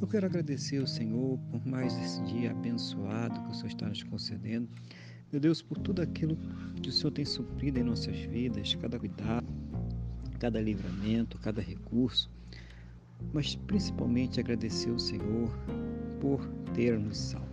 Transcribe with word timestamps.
eu 0.00 0.06
quero 0.06 0.26
agradecer 0.26 0.78
ao 0.78 0.86
Senhor 0.86 1.38
por 1.50 1.66
mais 1.66 1.94
esse 1.98 2.22
dia 2.22 2.50
abençoado 2.50 3.42
que 3.42 3.50
o 3.50 3.54
Senhor 3.54 3.68
está 3.68 3.88
nos 3.88 4.02
concedendo. 4.02 4.68
Meu 5.30 5.40
Deus, 5.40 5.60
por 5.60 5.78
tudo 5.78 6.00
aquilo 6.00 6.36
que 6.82 6.88
o 6.88 6.92
Senhor 6.92 7.10
tem 7.10 7.24
suprido 7.24 7.78
em 7.78 7.82
nossas 7.82 8.18
vidas, 8.18 8.74
cada 8.76 8.98
cuidado, 8.98 9.46
cada 10.38 10.60
livramento, 10.60 11.38
cada 11.38 11.60
recurso, 11.60 12.30
mas 13.32 13.54
principalmente 13.54 14.40
agradecer 14.40 14.90
ao 14.90 14.98
Senhor 14.98 15.50
por 16.20 16.44
ter 16.74 16.98
nos 16.98 17.18
salvo. 17.18 17.46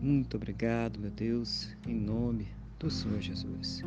Muito 0.00 0.38
obrigado, 0.38 0.98
meu 0.98 1.10
Deus, 1.10 1.68
em 1.86 1.94
nome 1.94 2.48
do 2.80 2.90
Senhor 2.90 3.20
Jesus. 3.20 3.82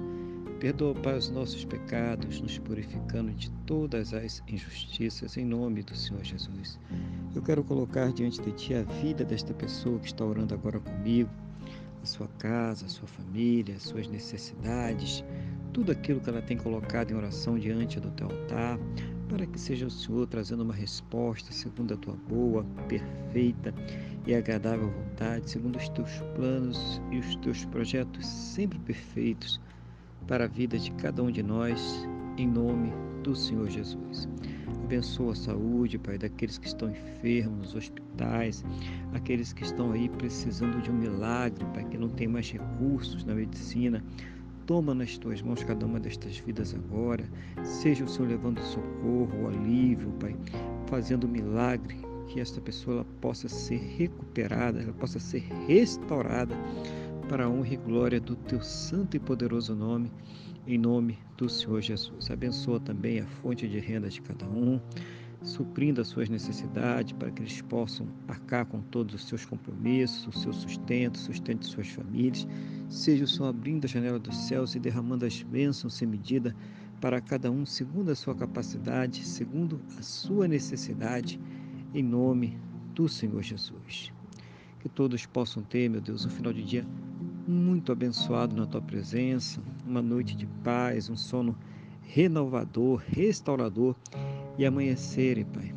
Perdoa, 0.60 0.96
Pai, 0.96 1.18
os 1.18 1.30
nossos 1.30 1.66
pecados, 1.66 2.40
nos 2.40 2.58
purificando 2.60 3.32
de 3.32 3.50
todas 3.66 4.14
as 4.14 4.42
injustiças, 4.48 5.36
em 5.36 5.44
nome 5.44 5.84
do 5.84 5.94
Senhor 5.94 6.24
Jesus. 6.24 6.80
Eu 7.36 7.42
quero 7.42 7.64
colocar 7.64 8.14
diante 8.14 8.42
de 8.42 8.52
Ti 8.54 8.76
a 8.76 8.84
vida 8.84 9.26
desta 9.26 9.54
pessoa 9.54 10.00
que 10.00 10.06
está 10.06 10.24
orando 10.24 10.54
agora 10.54 10.80
comigo, 10.80 11.30
a 12.02 12.06
sua 12.06 12.28
casa, 12.38 12.86
a 12.86 12.90
sua 12.90 13.08
família, 13.08 13.76
as 13.76 13.84
suas 13.84 14.08
necessidades, 14.08 15.24
tudo 15.74 15.92
aquilo 15.92 16.22
que 16.22 16.30
ela 16.30 16.42
tem 16.42 16.56
colocado 16.56 17.12
em 17.12 17.16
oração 17.16 17.58
diante 17.58 18.00
do 18.00 18.12
Teu 18.12 18.28
altar, 18.28 18.80
para 19.30 19.46
que 19.46 19.60
seja 19.60 19.88
o 19.88 19.92
Senhor 19.92 20.28
trazendo 20.28 20.64
uma 20.64 20.74
resposta 20.74 21.52
segundo 21.52 21.94
a 21.94 21.98
Tua 21.98 22.16
boa, 22.28 22.66
perfeita 22.88 23.74
e 24.26 24.34
agradável 24.34 24.90
vontade, 24.90 25.50
segundo 25.50 25.78
os 25.78 25.90
Teus 25.90 26.12
planos 26.36 27.02
e 27.12 27.20
os 27.20 27.36
Teus 27.38 27.66
projetos 27.66 28.26
sempre 28.26 28.80
perfeitos 28.80 29.60
para 30.28 30.46
a 30.46 30.48
vida 30.48 30.78
de 30.78 30.92
cada 30.92 31.22
um 31.22 31.32
de 31.32 31.44
nós, 31.44 32.08
em 32.38 32.48
nome 32.48 32.92
do 33.24 33.36
Senhor 33.36 33.70
Jesus. 33.70 34.28
Abençoa 34.84 35.32
a 35.32 35.36
saúde, 35.36 35.98
Pai, 35.98 36.18
daqueles 36.18 36.58
que 36.58 36.68
estão 36.68 36.90
enfermos 36.90 37.58
nos 37.60 37.76
hospitais, 37.76 38.64
aqueles 39.14 39.54
que 39.54 39.64
estão 39.64 39.92
aí 39.92 40.10
precisando 40.10 40.82
de 40.82 40.92
um 40.92 40.94
milagre, 40.94 41.66
Pai, 41.74 41.86
que 41.86 41.98
não 41.98 42.10
tem 42.10 42.28
mais 42.28 42.52
recursos 42.52 43.24
na 43.24 43.34
medicina. 43.34 44.04
Toma 44.66 44.94
nas 44.96 45.18
tuas 45.18 45.42
mãos 45.42 45.62
cada 45.64 45.86
uma 45.86 46.00
destas 46.00 46.38
vidas 46.38 46.74
agora. 46.74 47.30
Seja 47.64 48.06
o 48.06 48.08
Senhor 48.08 48.30
levando 48.30 48.60
socorro, 48.62 49.48
alívio, 49.48 50.12
Pai, 50.20 50.36
fazendo 50.88 51.28
milagre, 51.28 51.98
que 52.28 52.40
esta 52.40 52.62
pessoa 52.62 53.06
possa 53.20 53.50
ser 53.50 53.78
recuperada, 53.78 54.82
ela 54.82 54.94
possa 54.94 55.20
ser 55.20 55.44
restaurada 55.68 56.56
para 57.28 57.46
a 57.46 57.50
honra 57.50 57.74
e 57.74 57.78
glória 57.78 58.20
do 58.20 58.36
teu 58.36 58.62
santo 58.62 59.18
e 59.18 59.20
poderoso 59.20 59.76
nome, 59.76 60.12
em 60.66 60.78
nome 60.78 61.20
do 61.38 61.50
Senhor 61.50 61.82
Jesus. 61.82 62.32
Abençoa 62.32 62.80
também 62.80 63.20
a 63.20 63.28
fonte 63.28 63.68
de 63.68 63.80
renda 63.80 64.10
de 64.10 64.22
cada 64.22 64.46
um, 64.46 64.80
suprindo 65.44 66.02
as 66.02 66.08
suas 66.08 66.30
necessidades 66.30 67.12
para 67.14 67.30
que 67.30 67.42
eles 67.42 67.62
possam 67.62 68.08
arcar 68.28 68.66
com 68.66 68.82
todos 68.82 69.14
os 69.14 69.28
seus 69.28 69.46
compromissos, 69.46 70.26
o 70.28 70.40
seu 70.40 70.54
sustento, 70.54 71.18
sustento 71.18 71.60
de 71.60 71.68
suas 71.68 71.90
famílias. 71.90 72.48
Seja 72.90 73.26
o 73.26 73.28
Senhor 73.28 73.50
abrindo 73.50 73.86
a 73.86 73.88
janela 73.88 74.18
dos 74.18 74.36
céus 74.48 74.74
e 74.74 74.80
derramando 74.80 75.26
as 75.26 75.44
bênçãos 75.44 75.96
sem 75.96 76.08
medida 76.08 76.56
para 77.02 77.20
cada 77.20 77.52
um, 77.52 77.66
segundo 77.66 78.10
a 78.12 78.16
sua 78.16 78.34
capacidade, 78.34 79.26
segundo 79.26 79.82
a 80.00 80.02
sua 80.02 80.48
necessidade, 80.48 81.40
em 81.94 82.02
nome 82.02 82.58
do 82.96 83.10
Senhor 83.10 83.44
Jesus. 83.44 84.14
Que 84.80 84.88
todos 84.88 85.26
possam 85.26 85.62
ter, 85.64 85.90
meu 85.90 86.00
Deus, 86.00 86.26
um 86.26 86.30
final 86.30 86.54
de 86.54 86.64
dia 86.64 86.88
muito 87.46 87.92
abençoado 87.92 88.56
na 88.56 88.66
tua 88.66 88.82
presença, 88.82 89.62
uma 89.86 90.02
noite 90.02 90.36
de 90.36 90.46
paz, 90.64 91.10
um 91.10 91.18
sono 91.18 91.58
renovador, 92.02 93.02
restaurador 93.06 93.96
e 94.58 94.66
amanhecerem, 94.66 95.46
Pai, 95.46 95.74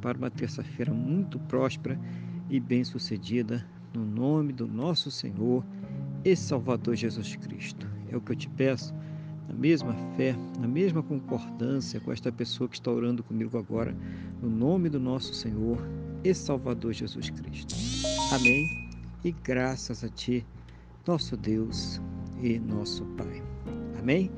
para 0.00 0.18
uma 0.18 0.30
terça-feira 0.30 0.92
muito 0.92 1.38
próspera 1.40 1.98
e 2.48 2.60
bem-sucedida, 2.60 3.66
no 3.94 4.04
nome 4.04 4.52
do 4.52 4.66
nosso 4.66 5.10
Senhor 5.10 5.64
e 6.24 6.36
Salvador 6.36 6.94
Jesus 6.94 7.36
Cristo. 7.36 7.86
É 8.10 8.16
o 8.16 8.20
que 8.20 8.32
eu 8.32 8.36
te 8.36 8.48
peço, 8.50 8.94
na 9.48 9.54
mesma 9.54 9.94
fé, 10.16 10.34
na 10.60 10.68
mesma 10.68 11.02
concordância 11.02 12.00
com 12.00 12.12
esta 12.12 12.30
pessoa 12.30 12.68
que 12.68 12.76
está 12.76 12.90
orando 12.90 13.22
comigo 13.22 13.56
agora, 13.58 13.96
no 14.42 14.50
nome 14.50 14.88
do 14.88 15.00
nosso 15.00 15.34
Senhor 15.34 15.78
e 16.22 16.34
Salvador 16.34 16.92
Jesus 16.92 17.30
Cristo. 17.30 17.74
Amém. 18.32 18.88
E 19.24 19.32
graças 19.32 20.04
a 20.04 20.08
Ti 20.08 20.46
nosso 21.06 21.36
Deus 21.36 22.00
e 22.42 22.58
nosso 22.58 23.04
Pai. 23.16 23.42
Amém? 23.98 24.30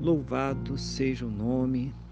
Louvado 0.00 0.78
seja 0.78 1.26
o 1.26 1.30
nome 1.30 1.94